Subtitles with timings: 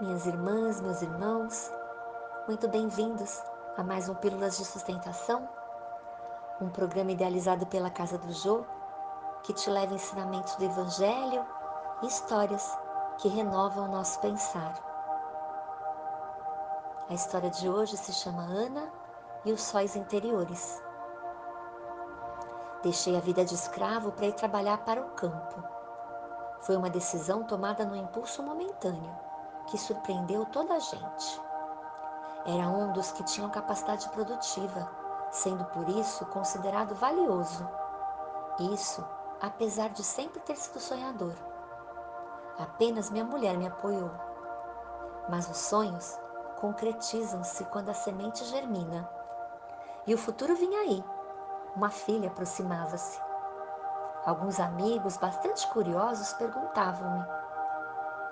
[0.00, 1.70] minhas irmãs, meus irmãos,
[2.48, 3.38] muito bem-vindos
[3.76, 5.46] a mais um Pílulas de Sustentação,
[6.58, 8.64] um programa idealizado pela Casa do Jô,
[9.42, 11.44] que te leva ensinamentos do Evangelho
[12.02, 12.78] e histórias
[13.18, 14.72] que renovam o nosso pensar.
[17.10, 18.90] A história de hoje se chama Ana
[19.44, 20.82] e os Sóis Interiores.
[22.82, 25.62] Deixei a vida de escravo para ir trabalhar para o campo.
[26.62, 29.29] Foi uma decisão tomada no impulso momentâneo,
[29.70, 31.40] que surpreendeu toda a gente.
[32.44, 34.90] Era um dos que tinham capacidade produtiva,
[35.30, 37.68] sendo por isso considerado valioso.
[38.72, 39.04] Isso,
[39.40, 41.34] apesar de sempre ter sido sonhador.
[42.58, 44.10] Apenas minha mulher me apoiou.
[45.28, 46.18] Mas os sonhos
[46.60, 49.08] concretizam-se quando a semente germina.
[50.06, 51.04] E o futuro vinha aí
[51.76, 53.20] uma filha aproximava-se.
[54.24, 57.24] Alguns amigos, bastante curiosos, perguntavam-me: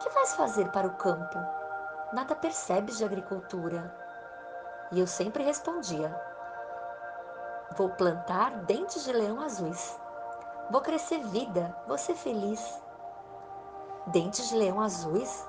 [0.00, 1.38] Que vais fazer para o campo?
[2.12, 3.92] Nada percebes de agricultura.
[4.92, 6.14] E eu sempre respondia:
[7.76, 9.98] Vou plantar dentes de leão azuis.
[10.70, 12.82] Vou crescer vida, vou ser feliz.
[14.06, 15.46] Dentes de leão azuis?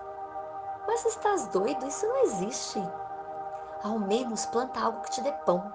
[0.88, 1.86] Mas estás doido?
[1.86, 2.80] Isso não existe.
[3.84, 5.72] Ao menos planta algo que te dê pão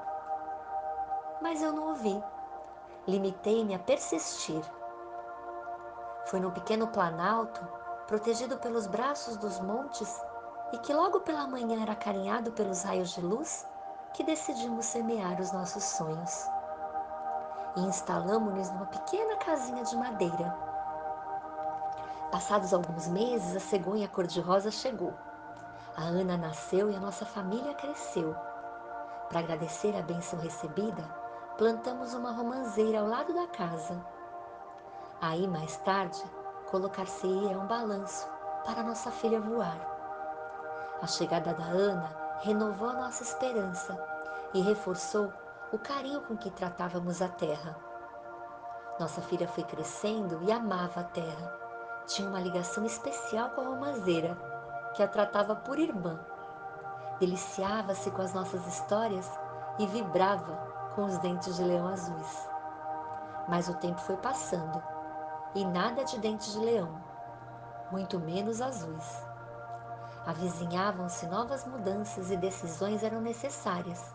[1.44, 2.24] mas eu não ouvi.
[3.06, 4.64] Limitei-me a persistir.
[6.24, 7.60] Foi num pequeno planalto,
[8.06, 10.20] protegido pelos braços dos montes
[10.72, 13.66] e que logo pela manhã era acarinhado pelos raios de luz,
[14.12, 16.46] que decidimos semear os nossos sonhos.
[17.76, 20.56] E instalamos-nos numa pequena casinha de madeira.
[22.30, 25.14] Passados alguns meses, a cegonha cor-de-rosa chegou.
[25.96, 28.34] A Ana nasceu e a nossa família cresceu.
[29.28, 31.02] Para agradecer a bênção recebida,
[31.56, 34.04] plantamos uma romanceira ao lado da casa.
[35.20, 36.22] Aí, mais tarde,
[36.70, 38.28] colocar-se-ia um balanço
[38.64, 39.78] para nossa filha voar.
[41.02, 43.98] A chegada da Ana renovou a nossa esperança
[44.52, 45.32] e reforçou
[45.72, 47.76] o carinho com que tratávamos a terra.
[48.98, 51.52] Nossa filha foi crescendo e amava a terra.
[52.06, 54.36] Tinha uma ligação especial com a romanceira,
[54.94, 56.20] que a tratava por irmã.
[57.18, 59.30] Deliciava-se com as nossas histórias
[59.78, 60.56] e vibrava
[60.94, 62.48] com os dentes de leão azuis.
[63.48, 64.93] Mas o tempo foi passando
[65.54, 67.02] e nada de dentes de leão,
[67.90, 69.22] muito menos azuis.
[70.26, 74.14] Avizinhavam-se novas mudanças e decisões eram necessárias.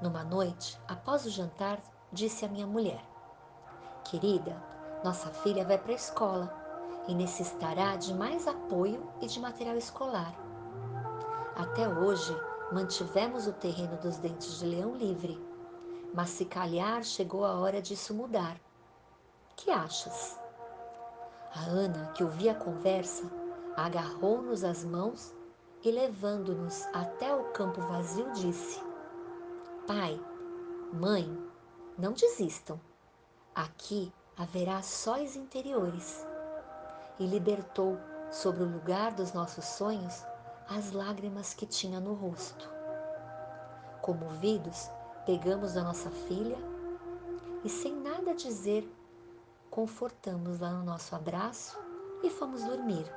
[0.00, 1.78] Numa noite, após o jantar,
[2.12, 3.04] disse a minha mulher:
[4.04, 4.56] Querida,
[5.04, 6.52] nossa filha vai para a escola
[7.06, 10.34] e necessitará de mais apoio e de material escolar.
[11.56, 12.34] Até hoje,
[12.72, 15.52] mantivemos o terreno dos dentes de leão livre
[16.14, 18.56] mas se calhar chegou a hora disso mudar.
[19.56, 20.38] Que achas?
[21.54, 23.30] A Ana, que ouvia a conversa,
[23.76, 25.34] agarrou-nos as mãos
[25.82, 28.82] e, levando-nos até o campo vazio, disse:
[29.86, 30.20] Pai,
[30.92, 31.26] mãe,
[31.98, 32.80] não desistam.
[33.54, 36.26] Aqui haverá sóis interiores.
[37.18, 37.98] E libertou
[38.30, 40.24] sobre o lugar dos nossos sonhos
[40.68, 42.68] as lágrimas que tinha no rosto.
[44.00, 44.90] Comovidos,
[45.24, 46.58] Pegamos a nossa filha
[47.62, 48.92] e, sem nada dizer,
[49.72, 51.80] confortamos-la no nosso abraço
[52.22, 53.10] e fomos dormir.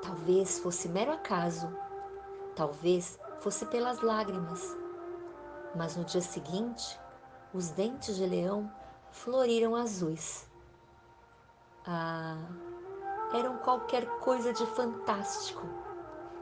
[0.00, 1.68] Talvez fosse mero acaso,
[2.54, 4.76] talvez fosse pelas lágrimas,
[5.74, 7.00] mas no dia seguinte,
[7.52, 8.70] os dentes de leão
[9.10, 10.48] floriram azuis.
[11.84, 12.38] Ah,
[13.32, 15.66] eram qualquer coisa de fantástico.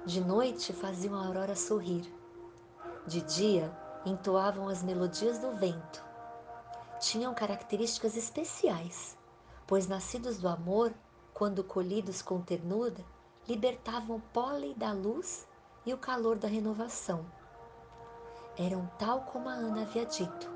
[0.04, 2.12] De noite faziam a aurora sorrir.
[3.06, 3.74] De dia,
[4.04, 6.11] entoavam as melodias do vento.
[7.02, 9.18] Tinham características especiais,
[9.66, 10.94] pois nascidos do amor,
[11.34, 13.04] quando colhidos com ternura,
[13.48, 15.48] libertavam o pólen da luz
[15.84, 17.26] e o calor da renovação.
[18.56, 20.48] Eram tal como a Ana havia dito,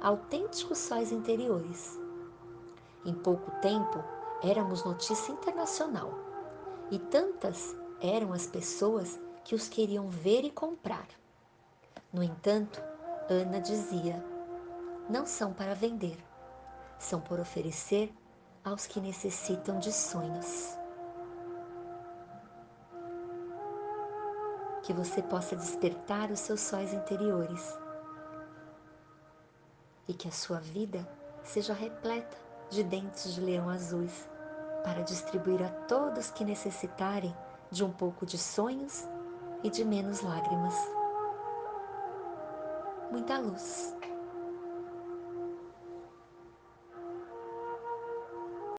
[0.00, 2.00] autênticos sóis interiores.
[3.04, 4.02] Em pouco tempo,
[4.42, 6.14] éramos notícia internacional
[6.90, 11.06] e tantas eram as pessoas que os queriam ver e comprar.
[12.10, 12.82] No entanto,
[13.28, 14.24] Ana dizia:
[15.08, 16.16] não são para vender,
[16.98, 18.12] são por oferecer
[18.64, 20.78] aos que necessitam de sonhos.
[24.82, 27.78] Que você possa despertar os seus sóis interiores
[30.06, 31.06] e que a sua vida
[31.42, 32.36] seja repleta
[32.70, 34.28] de dentes de leão azuis
[34.82, 37.34] para distribuir a todos que necessitarem
[37.70, 39.08] de um pouco de sonhos
[39.62, 40.74] e de menos lágrimas
[43.14, 43.94] muita luz.